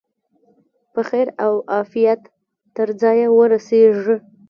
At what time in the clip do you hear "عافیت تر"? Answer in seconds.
1.73-2.87